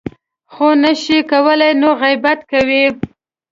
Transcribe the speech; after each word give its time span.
خو 0.53 0.67
نه 0.81 0.91
شي 1.01 1.17
کولی 1.31 1.71
نو 1.81 1.89
غیبت 2.01 2.39
کوي. 2.51 2.85